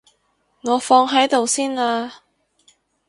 [0.63, 2.23] 我放喺度先啦